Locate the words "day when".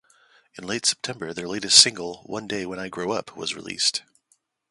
2.47-2.79